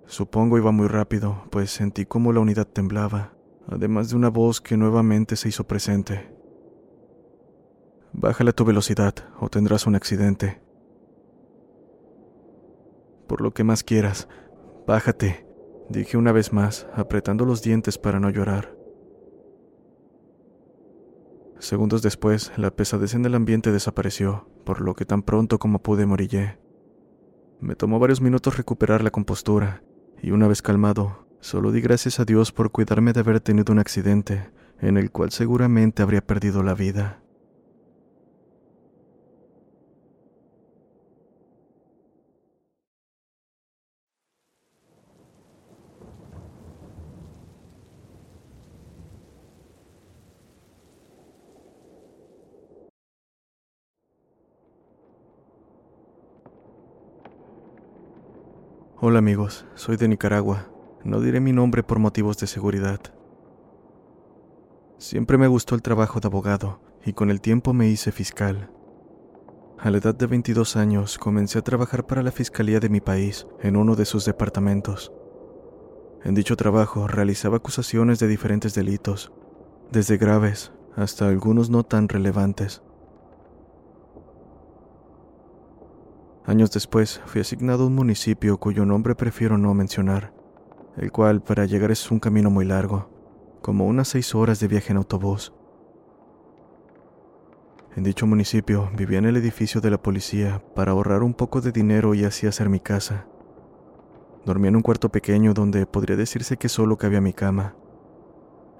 Supongo 0.07 0.57
iba 0.57 0.71
muy 0.71 0.87
rápido, 0.87 1.43
pues 1.51 1.69
sentí 1.69 2.05
como 2.07 2.33
la 2.33 2.39
unidad 2.39 2.65
temblaba, 2.65 3.33
además 3.67 4.09
de 4.09 4.15
una 4.15 4.29
voz 4.29 4.61
que 4.61 4.77
nuevamente 4.77 5.35
se 5.35 5.49
hizo 5.49 5.63
presente. 5.67 6.35
Bájale 8.13 8.51
tu 8.51 8.65
velocidad 8.65 9.13
o 9.39 9.47
tendrás 9.47 9.85
un 9.85 9.93
accidente. 9.93 10.59
Por 13.27 13.41
lo 13.41 13.53
que 13.53 13.63
más 13.63 13.83
quieras, 13.83 14.27
bájate, 14.87 15.45
dije 15.87 16.17
una 16.17 16.31
vez 16.31 16.51
más, 16.51 16.87
apretando 16.95 17.45
los 17.45 17.61
dientes 17.61 17.99
para 17.99 18.19
no 18.19 18.31
llorar. 18.31 18.75
Segundos 21.59 22.01
después, 22.01 22.51
la 22.57 22.71
pesadez 22.71 23.13
en 23.13 23.23
el 23.23 23.35
ambiente 23.35 23.71
desapareció, 23.71 24.47
por 24.65 24.81
lo 24.81 24.95
que 24.95 25.05
tan 25.05 25.21
pronto 25.21 25.59
como 25.59 25.77
pude 25.83 26.07
morillé. 26.07 26.57
Me 27.61 27.75
tomó 27.75 27.99
varios 27.99 28.21
minutos 28.21 28.57
recuperar 28.57 29.03
la 29.03 29.11
compostura, 29.11 29.83
y 30.19 30.31
una 30.31 30.47
vez 30.47 30.63
calmado, 30.63 31.27
solo 31.41 31.71
di 31.71 31.79
gracias 31.79 32.19
a 32.19 32.25
Dios 32.25 32.51
por 32.51 32.71
cuidarme 32.71 33.13
de 33.13 33.19
haber 33.19 33.39
tenido 33.39 33.71
un 33.71 33.77
accidente, 33.77 34.49
en 34.79 34.97
el 34.97 35.11
cual 35.11 35.31
seguramente 35.31 36.01
habría 36.01 36.25
perdido 36.25 36.63
la 36.63 36.73
vida. 36.73 37.20
Hola 59.03 59.17
amigos, 59.17 59.65
soy 59.73 59.97
de 59.97 60.07
Nicaragua. 60.07 60.69
No 61.03 61.21
diré 61.21 61.39
mi 61.39 61.53
nombre 61.53 61.81
por 61.81 61.97
motivos 61.97 62.37
de 62.37 62.45
seguridad. 62.45 62.99
Siempre 64.99 65.39
me 65.39 65.47
gustó 65.47 65.73
el 65.73 65.81
trabajo 65.81 66.19
de 66.19 66.27
abogado 66.27 66.79
y 67.03 67.13
con 67.13 67.31
el 67.31 67.41
tiempo 67.41 67.73
me 67.73 67.87
hice 67.87 68.11
fiscal. 68.11 68.69
A 69.79 69.89
la 69.89 69.97
edad 69.97 70.13
de 70.13 70.27
22 70.27 70.75
años 70.75 71.17
comencé 71.17 71.57
a 71.57 71.63
trabajar 71.63 72.05
para 72.05 72.21
la 72.21 72.31
Fiscalía 72.31 72.79
de 72.79 72.89
mi 72.89 73.01
país 73.01 73.47
en 73.63 73.75
uno 73.75 73.95
de 73.95 74.05
sus 74.05 74.23
departamentos. 74.23 75.11
En 76.23 76.35
dicho 76.35 76.55
trabajo 76.55 77.07
realizaba 77.07 77.57
acusaciones 77.57 78.19
de 78.19 78.27
diferentes 78.27 78.75
delitos, 78.75 79.31
desde 79.91 80.17
graves 80.17 80.73
hasta 80.95 81.27
algunos 81.27 81.71
no 81.71 81.81
tan 81.81 82.07
relevantes. 82.07 82.83
Años 86.45 86.71
después 86.71 87.21
fui 87.25 87.41
asignado 87.41 87.83
a 87.83 87.87
un 87.87 87.93
municipio 87.93 88.57
cuyo 88.57 88.83
nombre 88.83 89.13
prefiero 89.13 89.59
no 89.59 89.75
mencionar, 89.75 90.33
el 90.97 91.11
cual 91.11 91.41
para 91.41 91.65
llegar 91.65 91.91
es 91.91 92.09
un 92.09 92.19
camino 92.19 92.49
muy 92.49 92.65
largo, 92.65 93.09
como 93.61 93.85
unas 93.85 94.07
seis 94.07 94.33
horas 94.33 94.59
de 94.59 94.67
viaje 94.67 94.91
en 94.91 94.97
autobús. 94.97 95.53
En 97.95 98.03
dicho 98.03 98.25
municipio 98.25 98.89
vivía 98.97 99.19
en 99.19 99.25
el 99.25 99.37
edificio 99.37 99.81
de 99.81 99.91
la 99.91 100.01
policía 100.01 100.63
para 100.75 100.93
ahorrar 100.93 101.21
un 101.21 101.35
poco 101.35 101.61
de 101.61 101.71
dinero 101.71 102.15
y 102.15 102.23
así 102.23 102.47
hacer 102.47 102.69
mi 102.69 102.79
casa. 102.79 103.27
Dormía 104.43 104.69
en 104.69 104.77
un 104.77 104.81
cuarto 104.81 105.09
pequeño 105.09 105.53
donde 105.53 105.85
podría 105.85 106.15
decirse 106.15 106.57
que 106.57 106.69
solo 106.69 106.97
cabía 106.97 107.21
mi 107.21 107.33
cama. 107.33 107.75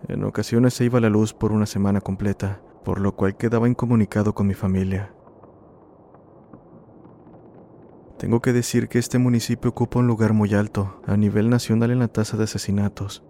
En 0.07 0.23
ocasiones 0.23 0.73
se 0.73 0.85
iba 0.85 0.99
la 0.99 1.09
luz 1.09 1.33
por 1.33 1.51
una 1.51 1.67
semana 1.67 2.01
completa, 2.01 2.59
por 2.83 2.99
lo 2.99 3.15
cual 3.15 3.37
quedaba 3.37 3.69
incomunicado 3.69 4.33
con 4.33 4.47
mi 4.47 4.55
familia. 4.55 5.13
Tengo 8.21 8.39
que 8.39 8.53
decir 8.53 8.87
que 8.87 8.99
este 8.99 9.17
municipio 9.17 9.71
ocupa 9.71 9.97
un 9.97 10.05
lugar 10.05 10.31
muy 10.33 10.53
alto 10.53 11.01
a 11.07 11.17
nivel 11.17 11.49
nacional 11.49 11.89
en 11.89 11.97
la 11.97 12.07
tasa 12.07 12.37
de 12.37 12.43
asesinatos. 12.43 13.23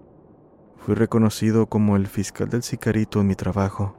Fui 0.80 0.96
reconocido 0.96 1.68
como 1.68 1.96
el 1.96 2.08
fiscal 2.08 2.50
del 2.50 2.62
sicarito 2.62 3.22
en 3.22 3.28
mi 3.28 3.36
trabajo. 3.36 3.96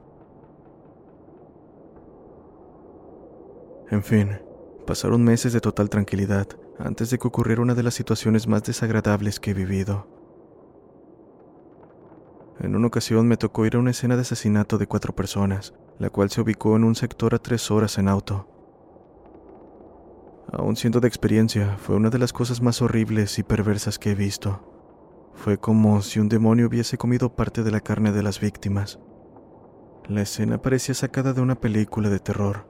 En 3.90 4.02
fin, 4.02 4.38
pasaron 4.86 5.24
meses 5.24 5.54
de 5.54 5.62
total 5.62 5.88
tranquilidad 5.88 6.46
antes 6.78 7.08
de 7.08 7.16
que 7.16 7.26
ocurriera 7.26 7.62
una 7.62 7.74
de 7.74 7.84
las 7.84 7.94
situaciones 7.94 8.46
más 8.46 8.62
desagradables 8.62 9.40
que 9.40 9.52
he 9.52 9.54
vivido. 9.54 10.06
En 12.60 12.76
una 12.76 12.88
ocasión 12.88 13.26
me 13.26 13.38
tocó 13.38 13.64
ir 13.64 13.76
a 13.76 13.78
una 13.78 13.92
escena 13.92 14.16
de 14.16 14.22
asesinato 14.22 14.76
de 14.76 14.86
cuatro 14.86 15.14
personas, 15.14 15.72
la 15.98 16.10
cual 16.10 16.28
se 16.28 16.42
ubicó 16.42 16.76
en 16.76 16.84
un 16.84 16.96
sector 16.96 17.34
a 17.34 17.38
tres 17.38 17.70
horas 17.70 17.96
en 17.96 18.08
auto. 18.08 18.51
Aún 20.52 20.76
siendo 20.76 21.00
de 21.00 21.08
experiencia, 21.08 21.78
fue 21.78 21.96
una 21.96 22.10
de 22.10 22.18
las 22.18 22.34
cosas 22.34 22.60
más 22.60 22.82
horribles 22.82 23.38
y 23.38 23.42
perversas 23.42 23.98
que 23.98 24.10
he 24.10 24.14
visto. 24.14 24.68
Fue 25.34 25.58
como 25.58 26.02
si 26.02 26.20
un 26.20 26.28
demonio 26.28 26.66
hubiese 26.66 26.98
comido 26.98 27.34
parte 27.34 27.62
de 27.62 27.70
la 27.70 27.80
carne 27.80 28.12
de 28.12 28.22
las 28.22 28.38
víctimas. 28.38 29.00
La 30.08 30.20
escena 30.20 30.60
parecía 30.60 30.94
sacada 30.94 31.32
de 31.32 31.40
una 31.40 31.54
película 31.54 32.10
de 32.10 32.18
terror. 32.18 32.68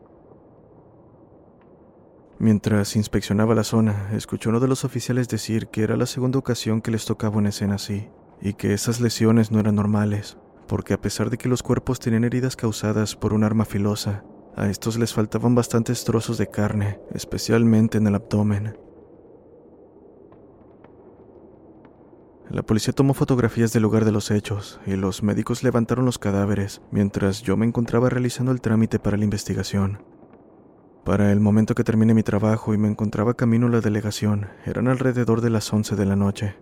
Mientras 2.39 2.95
inspeccionaba 2.95 3.57
la 3.57 3.65
zona, 3.65 4.11
escuché 4.13 4.49
a 4.49 4.51
uno 4.51 4.61
de 4.61 4.69
los 4.69 4.85
oficiales 4.85 5.29
decir 5.29 5.67
que 5.67 5.83
era 5.83 5.97
la 5.97 6.07
segunda 6.07 6.39
ocasión 6.39 6.83
que 6.83 6.93
les 6.93 7.05
tocaba 7.05 7.39
una 7.39 7.49
escena 7.49 7.75
así, 7.75 8.09
y 8.41 8.55
que 8.55 8.75
esas 8.75 9.01
lesiones 9.01 9.51
no 9.51 9.59
eran 9.59 9.75
normales, 9.75 10.39
porque 10.69 10.95
a 10.95 11.01
pesar 11.01 11.31
de 11.31 11.39
que 11.39 11.49
los 11.49 11.65
cuerpos 11.65 11.99
tenían 11.99 12.25
heridas 12.25 12.55
causadas 12.55 13.17
por 13.17 13.33
un 13.33 13.43
arma 13.43 13.65
filosa, 13.65 14.25
a 14.57 14.69
estos 14.69 14.99
les 14.99 15.15
faltaban 15.15 15.55
bastantes 15.55 16.05
trozos 16.05 16.39
de 16.39 16.49
carne, 16.49 17.01
especialmente 17.13 17.99
en 17.99 18.07
el 18.07 18.15
abdomen. 18.15 18.77
La 22.51 22.63
policía 22.63 22.93
tomó 22.93 23.15
fotografías 23.15 23.73
del 23.73 23.83
lugar 23.83 24.05
de 24.05 24.13
los 24.13 24.31
hechos 24.31 24.79
y 24.87 24.97
los 24.97 25.23
médicos 25.23 25.63
levantaron 25.63 26.05
los 26.05 26.19
cadáveres 26.19 26.83
mientras 26.91 27.41
yo 27.43 27.57
me 27.57 27.65
encontraba 27.65 28.11
realizando 28.11 28.53
el 28.53 28.61
trámite 28.61 28.99
para 28.99 29.17
la 29.17 29.25
investigación. 29.25 30.03
Para 31.05 31.33
el 31.33 31.41
momento 31.41 31.75
que 31.75 31.83
terminé 31.83 32.13
mi 32.13 32.23
trabajo 32.23 32.75
y 32.75 32.79
me 32.79 32.89
encontraba 32.89 33.35
camino 33.35 33.69
a 33.69 33.71
la 33.71 33.81
delegación, 33.81 34.49
eran 34.67 34.87
alrededor 34.87 35.41
de 35.41 35.51
las 35.51 35.73
11 35.73 35.97
de 35.97 36.07
la 36.07 36.15
noche. 36.15 36.55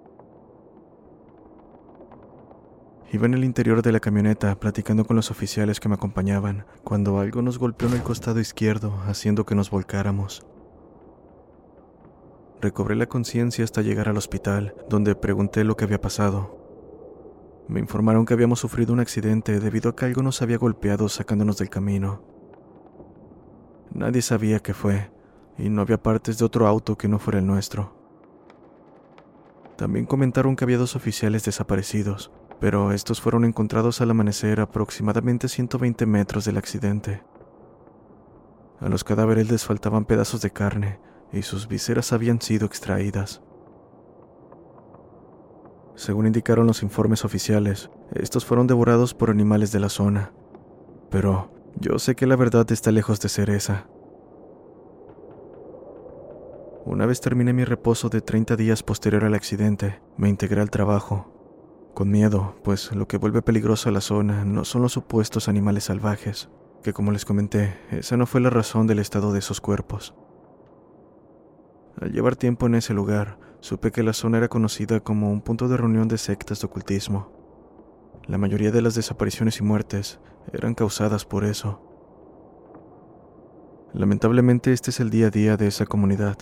Iba 3.13 3.27
en 3.27 3.35
el 3.35 3.43
interior 3.43 3.83
de 3.83 3.91
la 3.91 3.99
camioneta 3.99 4.55
platicando 4.61 5.05
con 5.05 5.17
los 5.17 5.33
oficiales 5.33 5.81
que 5.81 5.89
me 5.89 5.97
acompañaban, 5.97 6.65
cuando 6.85 7.19
algo 7.19 7.43
nos 7.43 7.59
golpeó 7.59 7.89
en 7.89 7.95
el 7.95 8.03
costado 8.05 8.39
izquierdo, 8.39 9.01
haciendo 9.05 9.45
que 9.45 9.57
nos 9.57 9.71
volcáramos. 9.71 10.47
Recobré 12.61 12.95
la 12.95 13.07
conciencia 13.07 13.65
hasta 13.65 13.83
llegar 13.83 14.09
al 14.09 14.17
hospital, 14.17 14.77
donde 14.89 15.17
pregunté 15.17 15.65
lo 15.65 15.77
que 15.77 15.85
había 15.85 16.01
pasado. 16.01 16.57
Me 17.67 17.81
informaron 17.81 18.27
que 18.27 18.35
habíamos 18.35 18.61
sufrido 18.61 18.93
un 18.93 19.01
accidente 19.01 19.59
debido 19.59 19.91
a 19.91 19.97
que 19.97 20.05
algo 20.05 20.23
nos 20.23 20.41
había 20.41 20.59
golpeado 20.59 21.09
sacándonos 21.09 21.57
del 21.57 21.69
camino. 21.69 22.23
Nadie 23.93 24.23
sabía 24.23 24.61
qué 24.61 24.73
fue, 24.73 25.11
y 25.59 25.69
no 25.69 25.83
había 25.83 26.01
partes 26.01 26.39
de 26.39 26.45
otro 26.45 26.69
auto 26.69 26.97
que 26.97 27.09
no 27.09 27.19
fuera 27.19 27.41
el 27.41 27.47
nuestro. 27.47 27.93
También 29.77 30.07
comentaron 30.07 30.55
que 30.55 30.63
había 30.63 30.79
dos 30.79 30.95
oficiales 30.95 31.45
desaparecidos, 31.45 32.31
pero 32.61 32.93
estos 32.93 33.21
fueron 33.21 33.45
encontrados 33.45 34.01
al 34.03 34.11
amanecer 34.11 34.61
aproximadamente 34.61 35.49
120 35.49 36.05
metros 36.07 36.45
del 36.45 36.59
accidente. 36.59 37.23
A 38.81 38.89
los 38.89 39.03
cadáveres 39.03 39.51
les 39.51 39.65
faltaban 39.65 40.05
pedazos 40.05 40.43
de 40.43 40.51
carne 40.51 41.01
y 41.33 41.43
sus 41.43 41.69
viseras 41.69 42.13
habían 42.13 42.41
sido 42.41 42.67
extraídas. 42.67 43.43
Según 45.95 46.27
indicaron 46.27 46.67
los 46.67 46.83
informes 46.83 47.25
oficiales, 47.25 47.91
estos 48.13 48.45
fueron 48.45 48.67
devorados 48.67 49.15
por 49.15 49.31
animales 49.31 49.73
de 49.73 49.81
la 49.81 49.89
zona. 49.89 50.33
Pero 51.11 51.51
yo 51.77 51.99
sé 51.99 52.15
que 52.15 52.27
la 52.27 52.37
verdad 52.37 52.71
está 52.73 52.91
lejos 52.91 53.21
de 53.21 53.29
ser 53.29 53.51
esa. 53.51 53.87
Una 56.85 57.07
vez 57.07 57.21
terminé 57.21 57.53
mi 57.53 57.65
reposo 57.65 58.09
de 58.09 58.21
30 58.21 58.57
días 58.57 58.83
posterior 58.83 59.25
al 59.25 59.35
accidente, 59.35 60.01
me 60.17 60.29
integré 60.29 60.61
al 60.61 60.71
trabajo. 60.71 61.40
Con 61.95 62.11
miedo, 62.11 62.57
pues 62.63 62.93
lo 62.93 63.09
que 63.09 63.19
vuelve 63.19 63.43
peligroso 63.43 63.89
a 63.89 63.93
la 63.93 64.01
zona 64.01 64.45
no 64.45 64.65
son 64.65 64.83
los 64.83 64.93
supuestos 64.93 65.49
animales 65.49 65.85
salvajes, 65.85 66.49
que 66.83 66.93
como 66.93 67.13
les 67.13 67.25
comenté, 67.25 67.79
esa 67.91 68.17
no 68.17 68.27
fue 68.27 68.41
la 68.41 68.51
razón 68.51 68.87
del 68.87 69.01
estado 69.01 69.33
de 69.33 69.41
esos 69.41 69.61
cuerpos. 69.61 70.15
Al 72.01 72.13
llevar 72.13 72.37
tiempo 72.37 72.67
en 72.67 72.77
ese 72.77 72.95
lugar, 72.95 73.39
supe 73.61 73.91
que 73.91 74.03
la 74.03 74.13
zona 74.13 74.39
era 74.39 74.49
conocida 74.49 75.01
como 75.01 75.31
un 75.31 75.43
punto 75.43 75.69
de 75.69 75.77
reunión 75.77 76.09
de 76.09 76.17
sectas 76.17 76.61
de 76.61 76.67
ocultismo. 76.67 77.33
La 78.27 78.39
mayoría 78.39 78.71
de 78.71 78.81
las 78.81 78.95
desapariciones 78.95 79.59
y 79.59 79.63
muertes 79.63 80.21
eran 80.53 80.75
causadas 80.75 81.25
por 81.25 81.45
eso. 81.45 81.83
Lamentablemente 83.93 84.73
este 84.73 84.91
es 84.91 85.01
el 85.01 85.11
día 85.11 85.27
a 85.27 85.31
día 85.31 85.57
de 85.57 85.67
esa 85.67 85.85
comunidad. 85.85 86.39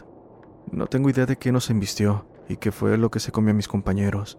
No 0.70 0.86
tengo 0.86 1.08
idea 1.08 1.24
de 1.24 1.36
qué 1.36 1.50
nos 1.50 1.70
embistió 1.70 2.26
y 2.48 2.58
qué 2.58 2.70
fue 2.70 2.98
lo 2.98 3.10
que 3.10 3.20
se 3.20 3.32
comió 3.32 3.52
a 3.52 3.54
mis 3.54 3.68
compañeros. 3.68 4.38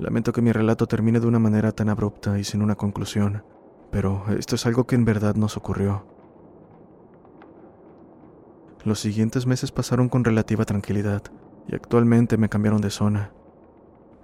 Lamento 0.00 0.32
que 0.32 0.42
mi 0.42 0.52
relato 0.52 0.86
termine 0.86 1.18
de 1.18 1.26
una 1.26 1.40
manera 1.40 1.72
tan 1.72 1.88
abrupta 1.88 2.38
y 2.38 2.44
sin 2.44 2.62
una 2.62 2.76
conclusión, 2.76 3.42
pero 3.90 4.24
esto 4.38 4.54
es 4.54 4.64
algo 4.64 4.86
que 4.86 4.94
en 4.94 5.04
verdad 5.04 5.34
nos 5.34 5.56
ocurrió. 5.56 6.06
Los 8.84 9.00
siguientes 9.00 9.46
meses 9.46 9.72
pasaron 9.72 10.08
con 10.08 10.22
relativa 10.22 10.64
tranquilidad 10.64 11.22
y 11.66 11.74
actualmente 11.74 12.36
me 12.36 12.48
cambiaron 12.48 12.80
de 12.80 12.90
zona. 12.90 13.32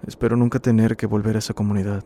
Espero 0.07 0.37
nunca 0.37 0.61
tener 0.61 0.97
que 0.97 1.07
volver 1.07 1.35
a 1.35 1.41
esa 1.41 1.55
comunidad. 1.55 2.05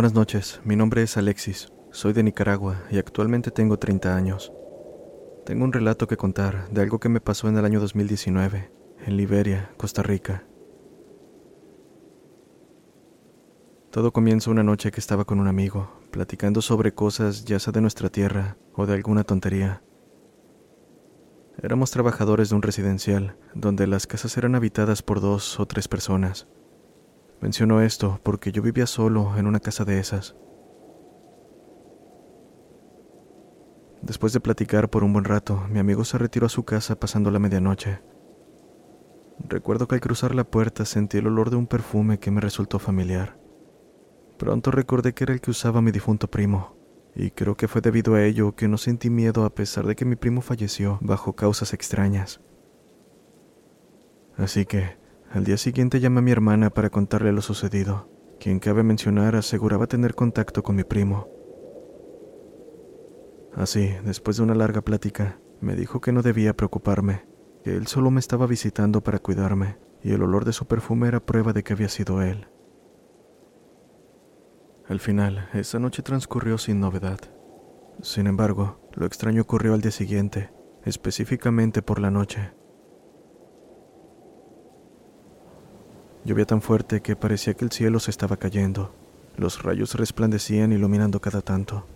Buenas 0.00 0.14
noches, 0.14 0.62
mi 0.64 0.76
nombre 0.76 1.02
es 1.02 1.18
Alexis, 1.18 1.70
soy 1.90 2.14
de 2.14 2.22
Nicaragua 2.22 2.84
y 2.90 2.96
actualmente 2.96 3.50
tengo 3.50 3.78
30 3.78 4.16
años. 4.16 4.50
Tengo 5.44 5.62
un 5.62 5.74
relato 5.74 6.08
que 6.08 6.16
contar 6.16 6.70
de 6.70 6.80
algo 6.80 6.98
que 6.98 7.10
me 7.10 7.20
pasó 7.20 7.50
en 7.50 7.58
el 7.58 7.66
año 7.66 7.80
2019, 7.80 8.72
en 9.04 9.16
Liberia, 9.18 9.74
Costa 9.76 10.02
Rica. 10.02 10.46
Todo 13.90 14.10
comienza 14.10 14.50
una 14.50 14.62
noche 14.62 14.90
que 14.90 15.00
estaba 15.00 15.26
con 15.26 15.38
un 15.38 15.48
amigo, 15.48 16.00
platicando 16.10 16.62
sobre 16.62 16.94
cosas 16.94 17.44
ya 17.44 17.58
sea 17.58 17.74
de 17.74 17.82
nuestra 17.82 18.08
tierra 18.08 18.56
o 18.72 18.86
de 18.86 18.94
alguna 18.94 19.24
tontería. 19.24 19.82
Éramos 21.62 21.90
trabajadores 21.90 22.48
de 22.48 22.54
un 22.54 22.62
residencial, 22.62 23.36
donde 23.54 23.86
las 23.86 24.06
casas 24.06 24.34
eran 24.38 24.54
habitadas 24.54 25.02
por 25.02 25.20
dos 25.20 25.60
o 25.60 25.66
tres 25.66 25.88
personas. 25.88 26.48
Menciono 27.40 27.80
esto 27.80 28.20
porque 28.22 28.52
yo 28.52 28.62
vivía 28.62 28.86
solo 28.86 29.36
en 29.36 29.46
una 29.46 29.60
casa 29.60 29.84
de 29.84 29.98
esas. 29.98 30.36
Después 34.02 34.32
de 34.32 34.40
platicar 34.40 34.90
por 34.90 35.04
un 35.04 35.12
buen 35.12 35.24
rato, 35.24 35.62
mi 35.70 35.78
amigo 35.78 36.04
se 36.04 36.18
retiró 36.18 36.46
a 36.46 36.50
su 36.50 36.64
casa 36.64 36.98
pasando 36.98 37.30
la 37.30 37.38
medianoche. 37.38 38.00
Recuerdo 39.48 39.88
que 39.88 39.94
al 39.94 40.00
cruzar 40.00 40.34
la 40.34 40.44
puerta 40.44 40.84
sentí 40.84 41.18
el 41.18 41.26
olor 41.26 41.50
de 41.50 41.56
un 41.56 41.66
perfume 41.66 42.18
que 42.18 42.30
me 42.30 42.40
resultó 42.40 42.78
familiar. 42.78 43.38
Pronto 44.38 44.70
recordé 44.70 45.14
que 45.14 45.24
era 45.24 45.32
el 45.32 45.40
que 45.40 45.50
usaba 45.50 45.82
mi 45.82 45.92
difunto 45.92 46.30
primo, 46.30 46.76
y 47.14 47.30
creo 47.30 47.56
que 47.56 47.68
fue 47.68 47.80
debido 47.80 48.14
a 48.14 48.24
ello 48.24 48.54
que 48.54 48.68
no 48.68 48.78
sentí 48.78 49.10
miedo 49.10 49.44
a 49.44 49.54
pesar 49.54 49.86
de 49.86 49.96
que 49.96 50.04
mi 50.04 50.16
primo 50.16 50.40
falleció 50.40 50.98
bajo 51.02 51.34
causas 51.34 51.72
extrañas. 51.74 52.40
Así 54.36 54.64
que, 54.64 54.99
al 55.30 55.44
día 55.44 55.56
siguiente 55.56 56.00
llamé 56.00 56.18
a 56.18 56.22
mi 56.22 56.32
hermana 56.32 56.70
para 56.70 56.90
contarle 56.90 57.30
lo 57.30 57.40
sucedido, 57.40 58.08
quien 58.40 58.58
cabe 58.58 58.82
mencionar 58.82 59.36
aseguraba 59.36 59.86
tener 59.86 60.16
contacto 60.16 60.64
con 60.64 60.74
mi 60.74 60.82
primo. 60.82 61.28
Así, 63.54 63.94
después 64.04 64.36
de 64.36 64.42
una 64.42 64.56
larga 64.56 64.80
plática, 64.80 65.38
me 65.60 65.76
dijo 65.76 66.00
que 66.00 66.10
no 66.10 66.22
debía 66.22 66.56
preocuparme, 66.56 67.26
que 67.62 67.76
él 67.76 67.86
solo 67.86 68.10
me 68.10 68.18
estaba 68.18 68.46
visitando 68.48 69.02
para 69.02 69.20
cuidarme, 69.20 69.78
y 70.02 70.12
el 70.12 70.22
olor 70.22 70.44
de 70.44 70.52
su 70.52 70.66
perfume 70.66 71.06
era 71.06 71.24
prueba 71.24 71.52
de 71.52 71.62
que 71.62 71.74
había 71.74 71.88
sido 71.88 72.22
él. 72.22 72.48
Al 74.88 74.98
final, 74.98 75.48
esa 75.52 75.78
noche 75.78 76.02
transcurrió 76.02 76.58
sin 76.58 76.80
novedad. 76.80 77.20
Sin 78.02 78.26
embargo, 78.26 78.80
lo 78.94 79.06
extraño 79.06 79.42
ocurrió 79.42 79.74
al 79.74 79.80
día 79.80 79.92
siguiente, 79.92 80.50
específicamente 80.84 81.82
por 81.82 82.00
la 82.00 82.10
noche. 82.10 82.52
Llovía 86.24 86.44
tan 86.44 86.60
fuerte 86.60 87.00
que 87.00 87.16
parecía 87.16 87.54
que 87.54 87.64
el 87.64 87.72
cielo 87.72 87.98
se 87.98 88.10
estaba 88.10 88.36
cayendo. 88.36 88.92
Los 89.36 89.62
rayos 89.62 89.94
resplandecían 89.94 90.72
iluminando 90.72 91.20
cada 91.20 91.40
tanto. 91.40 91.86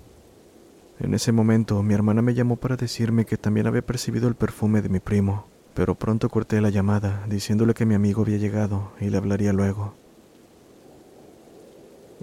En 0.99 1.13
ese 1.13 1.33
momento 1.33 1.83
mi 1.83 1.93
hermana 1.93 2.23
me 2.23 2.35
llamó 2.35 2.57
para 2.57 2.77
decirme 2.77 3.27
que 3.27 3.37
también 3.37 3.67
había 3.67 3.83
percibido 3.83 4.29
el 4.29 4.35
perfume 4.35 4.81
de 4.81 4.89
mi 4.89 5.01
primo, 5.01 5.47
pero 5.75 5.95
pronto 5.95 6.31
corté 6.31 6.61
la 6.61 6.71
llamada 6.71 7.27
diciéndole 7.29 7.75
que 7.75 7.85
mi 7.85 7.95
amigo 7.95 8.23
había 8.23 8.39
llegado 8.39 8.93
y 9.01 9.11
le 9.11 9.19
hablaría 9.19 9.53
luego. 9.53 9.95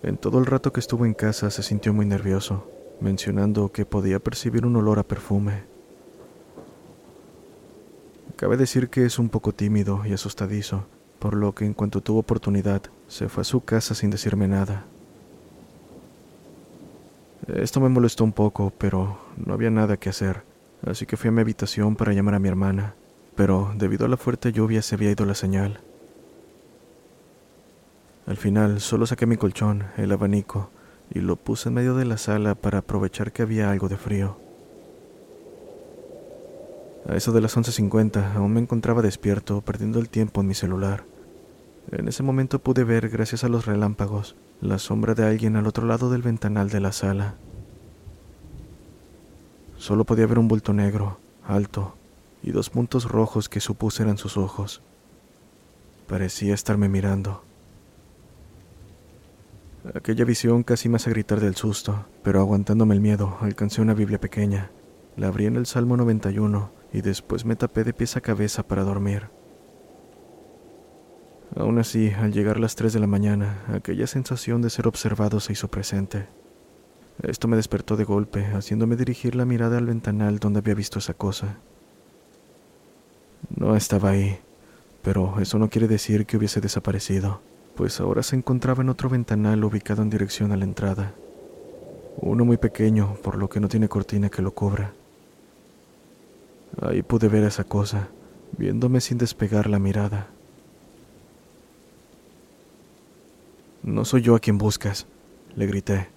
En 0.02 0.18
todo 0.18 0.40
el 0.40 0.48
rato 0.48 0.74
que 0.74 0.80
estuvo 0.80 1.06
en 1.06 1.14
casa 1.14 1.52
se 1.52 1.62
sintió 1.62 1.94
muy 1.94 2.08
nervioso, 2.08 2.68
mencionando 3.00 3.72
que 3.72 3.86
podía 3.86 4.18
percibir 4.18 4.66
un 4.66 4.76
olor 4.76 4.98
a 4.98 5.04
perfume. 5.04 5.64
Cabe 8.38 8.58
decir 8.58 8.90
que 8.90 9.06
es 9.06 9.20
un 9.20 9.30
poco 9.30 9.54
tímido 9.54 10.02
y 10.04 10.14
asustadizo, 10.14 10.88
por 11.22 11.36
lo 11.36 11.54
que 11.54 11.66
en 11.66 11.76
cuanto 11.76 12.02
tuvo 12.02 12.20
oportunidad 12.22 12.82
se 13.08 13.30
fue 13.30 13.42
a 13.42 13.44
su 13.44 13.62
casa 13.62 13.94
sin 13.94 14.10
decirme 14.10 14.48
nada. 14.48 14.86
Esto 17.48 17.80
me 17.80 17.90
molestó 17.90 18.24
un 18.24 18.34
poco, 18.34 18.74
pero 18.76 19.20
no 19.38 19.54
había 19.54 19.70
nada 19.70 19.98
que 19.98 20.10
hacer, 20.10 20.42
así 20.84 21.06
que 21.06 21.18
fui 21.18 21.28
a 21.28 21.32
mi 21.32 21.42
habitación 21.42 21.96
para 21.96 22.14
llamar 22.14 22.34
a 22.34 22.40
mi 22.40 22.50
hermana, 22.50 22.96
pero 23.36 23.72
debido 23.78 24.08
a 24.08 24.10
la 24.10 24.18
fuerte 24.18 24.52
lluvia 24.52 24.82
se 24.82 24.96
había 24.96 25.12
ido 25.12 25.26
la 25.26 25.36
señal. 25.36 25.80
Al 28.26 28.38
final 28.38 28.82
solo 28.82 29.06
saqué 29.06 29.28
mi 29.28 29.38
colchón, 29.38 29.84
el 29.98 30.12
abanico, 30.12 30.72
y 31.14 31.20
lo 31.20 31.36
puse 31.36 31.70
en 31.70 31.76
medio 31.76 31.94
de 31.94 32.06
la 32.06 32.18
sala 32.18 32.56
para 32.56 32.80
aprovechar 32.80 33.32
que 33.32 33.44
había 33.44 33.70
algo 33.70 33.90
de 33.90 33.98
frío. 33.98 34.38
A 37.08 37.16
eso 37.16 37.32
de 37.32 37.42
las 37.42 37.56
11.50 37.56 38.36
aún 38.36 38.54
me 38.54 38.60
encontraba 38.60 39.04
despierto, 39.04 39.62
perdiendo 39.62 40.00
el 40.00 40.10
tiempo 40.10 40.42
en 40.42 40.48
mi 40.48 40.56
celular. 40.56 41.11
En 41.91 42.08
ese 42.08 42.23
momento 42.23 42.60
pude 42.60 42.86
ver, 42.86 43.10
gracias 43.10 43.43
a 43.43 43.49
los 43.49 43.65
relámpagos, 43.65 44.38
la 44.62 44.80
sombra 44.80 45.13
de 45.13 45.25
alguien 45.25 45.58
al 45.58 45.67
otro 45.67 45.86
lado 45.86 46.10
del 46.10 46.21
ventanal 46.21 46.69
de 46.69 46.80
la 46.80 46.93
sala. 46.93 47.36
Solo 49.77 50.06
podía 50.06 50.25
ver 50.25 50.39
un 50.39 50.47
bulto 50.47 50.71
negro, 50.71 51.19
alto, 51.45 51.95
y 52.41 52.51
dos 52.51 52.69
puntos 52.69 53.12
rojos 53.12 53.49
que 53.49 53.60
supuse 53.60 54.04
eran 54.04 54.17
sus 54.17 54.38
ojos. 54.38 54.82
Parecía 56.08 56.54
estarme 56.54 56.88
mirando. 56.88 57.43
Aquella 59.93 60.23
visión 60.23 60.63
casi 60.63 60.88
me 60.88 60.95
hace 60.95 61.10
gritar 61.10 61.41
del 61.41 61.56
susto, 61.56 62.06
pero 62.23 62.39
aguantándome 62.39 62.95
el 62.95 63.01
miedo, 63.01 63.38
alcancé 63.41 63.82
una 63.82 63.93
Biblia 63.93 64.21
pequeña. 64.21 64.71
La 65.17 65.27
abrí 65.27 65.45
en 65.45 65.58
el 65.58 65.65
Salmo 65.65 65.97
91 65.97 66.71
y 66.93 67.01
después 67.01 67.43
me 67.43 67.58
tapé 67.58 67.84
de 67.84 67.93
pies 67.93 68.15
a 68.15 68.21
cabeza 68.21 68.63
para 68.63 68.84
dormir. 68.84 69.40
Aún 71.56 71.80
así, 71.80 72.12
al 72.12 72.32
llegar 72.32 72.60
las 72.60 72.76
3 72.76 72.94
de 72.94 73.00
la 73.00 73.08
mañana, 73.08 73.64
aquella 73.74 74.08
sensación 74.08 74.62
de 74.62 74.70
ser 74.70 74.88
observado 74.88 75.40
se 75.40 75.54
hizo 75.54 75.68
presente. 75.68 76.28
Esto 77.24 77.48
me 77.48 77.58
despertó 77.58 77.98
de 77.98 78.04
golpe, 78.04 78.46
haciéndome 78.46 78.96
dirigir 78.96 79.36
la 79.36 79.46
mirada 79.46 79.78
al 79.78 79.86
ventanal 79.86 80.40
donde 80.40 80.60
había 80.60 80.76
visto 80.76 81.00
esa 81.00 81.14
cosa. 81.14 81.58
No 83.56 83.76
estaba 83.76 84.12
ahí, 84.12 84.40
pero 85.02 85.40
eso 85.40 85.60
no 85.60 85.70
quiere 85.70 85.88
decir 85.88 86.26
que 86.26 86.38
hubiese 86.38 86.62
desaparecido 86.62 87.42
pues 87.76 88.00
ahora 88.00 88.24
se 88.24 88.36
encontraba 88.36 88.84
en 88.84 88.90
otro 88.90 89.10
ventanal 89.10 89.64
ubicado 89.64 90.02
en 90.02 90.10
dirección 90.10 90.52
a 90.52 90.58
la 90.58 90.66
entrada. 90.66 91.14
Uno 92.18 92.46
muy 92.46 92.58
pequeño, 92.58 93.16
por 93.24 93.38
lo 93.38 93.50
que 93.50 93.60
no 93.60 93.68
tiene 93.70 93.88
cortina 93.88 94.30
que 94.30 94.42
lo 94.42 94.52
cubra. 94.52 94.94
Ahí 96.82 97.02
pude 97.02 97.28
ver 97.28 97.44
esa 97.44 97.64
cosa, 97.64 98.10
viéndome 98.58 99.02
sin 99.02 99.18
despegar 99.18 99.68
la 99.68 99.80
mirada. 99.80 100.28
No 103.84 104.06
soy 104.06 104.22
yo 104.22 104.36
a 104.36 104.39
quien 104.39 104.58
buscas, 104.58 105.08
le 105.56 105.65
grité. 105.65 106.10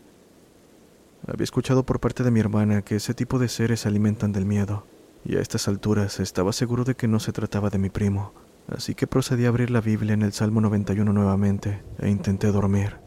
Había 1.27 1.45
escuchado 1.45 1.85
por 1.85 2.01
parte 2.01 2.23
de 2.23 2.31
mi 2.31 2.41
hermana 2.41 2.83
que 2.83 2.97
ese 2.97 3.15
tipo 3.15 3.39
de 3.39 3.49
seres 3.49 3.81
se 3.81 3.89
alimentan 3.89 4.33
del 4.33 4.45
miedo, 4.45 4.87
y 5.25 5.37
a 5.37 5.41
estas 5.41 5.69
alturas 5.69 6.21
estaba 6.21 6.53
seguro 6.53 6.85
de 6.85 6.95
que 6.95 7.09
no 7.09 7.19
se 7.21 7.33
trataba 7.33 7.71
de 7.71 7.79
mi 7.79 7.91
primo 7.91 8.33
así 8.69 8.95
que 8.95 9.07
procedí 9.07 9.45
a 9.45 9.49
abrir 9.49 9.71
la 9.71 9.81
Biblia 9.81 10.15
en 10.15 10.23
el 10.23 10.33
Salmo 10.33 10.61
91 10.61 11.13
nuevamente 11.13 11.83
e 11.99 12.09
intenté 12.09 12.49
dormir. 12.49 12.99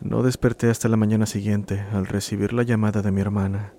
No 0.00 0.22
desperté 0.22 0.68
hasta 0.68 0.88
la 0.88 0.96
mañana 0.96 1.26
siguiente 1.26 1.80
al 1.92 2.06
recibir 2.06 2.52
la 2.52 2.64
llamada 2.64 3.02
de 3.02 3.12
mi 3.12 3.20
hermana. 3.20 3.74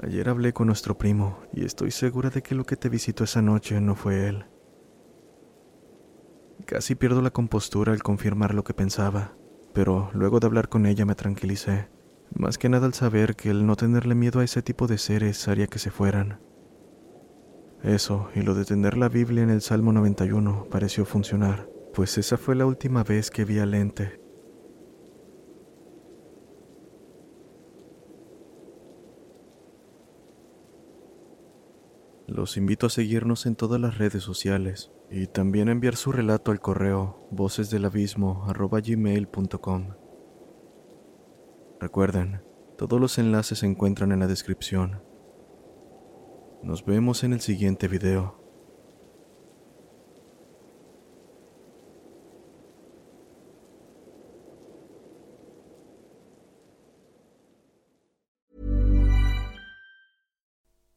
Ayer 0.00 0.28
hablé 0.28 0.52
con 0.52 0.68
nuestro 0.68 0.96
primo 0.96 1.38
y 1.52 1.64
estoy 1.64 1.90
segura 1.90 2.30
de 2.30 2.42
que 2.42 2.54
lo 2.54 2.64
que 2.64 2.76
te 2.76 2.88
visitó 2.88 3.24
esa 3.24 3.42
noche 3.42 3.80
no 3.80 3.94
fue 3.94 4.28
él. 4.28 4.46
Casi 6.68 6.94
pierdo 6.94 7.22
la 7.22 7.30
compostura 7.30 7.92
al 7.92 8.02
confirmar 8.02 8.52
lo 8.52 8.62
que 8.62 8.74
pensaba, 8.74 9.32
pero 9.72 10.10
luego 10.12 10.38
de 10.38 10.46
hablar 10.48 10.68
con 10.68 10.84
ella 10.84 11.06
me 11.06 11.14
tranquilicé 11.14 11.88
más 12.34 12.58
que 12.58 12.68
nada 12.68 12.84
al 12.84 12.92
saber 12.92 13.36
que 13.36 13.48
el 13.48 13.64
no 13.66 13.74
tenerle 13.74 14.14
miedo 14.14 14.40
a 14.40 14.44
ese 14.44 14.60
tipo 14.60 14.86
de 14.86 14.98
seres 14.98 15.48
haría 15.48 15.66
que 15.66 15.78
se 15.78 15.90
fueran. 15.90 16.40
Eso 17.82 18.28
y 18.34 18.42
lo 18.42 18.54
de 18.54 18.66
tener 18.66 18.98
la 18.98 19.08
Biblia 19.08 19.42
en 19.42 19.50
el 19.50 19.62
Salmo 19.62 19.92
91 19.92 20.66
pareció 20.70 21.06
funcionar, 21.06 21.70
pues 21.94 22.18
esa 22.18 22.36
fue 22.36 22.54
la 22.54 22.66
última 22.66 23.02
vez 23.02 23.30
que 23.30 23.46
vi 23.46 23.60
al 23.60 23.72
ente. 23.72 24.20
Los 32.38 32.56
invito 32.56 32.86
a 32.86 32.90
seguirnos 32.90 33.46
en 33.46 33.56
todas 33.56 33.80
las 33.80 33.98
redes 33.98 34.22
sociales 34.22 34.92
y 35.10 35.26
también 35.26 35.68
a 35.68 35.72
enviar 35.72 35.96
su 35.96 36.12
relato 36.12 36.52
al 36.52 36.60
correo 36.60 37.26
vocesdelabismo.gmail.com. 37.32 39.88
Recuerden, 41.80 42.44
todos 42.76 43.00
los 43.00 43.18
enlaces 43.18 43.58
se 43.58 43.66
encuentran 43.66 44.12
en 44.12 44.20
la 44.20 44.28
descripción. 44.28 45.02
Nos 46.62 46.84
vemos 46.84 47.24
en 47.24 47.32
el 47.32 47.40
siguiente 47.40 47.88
video. 47.88 48.37